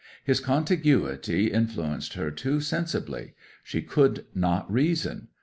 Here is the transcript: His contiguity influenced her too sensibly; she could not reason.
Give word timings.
His 0.23 0.39
contiguity 0.39 1.51
influenced 1.51 2.15
her 2.15 2.31
too 2.31 2.59
sensibly; 2.59 3.35
she 3.61 3.83
could 3.83 4.25
not 4.33 4.65
reason. 4.73 5.27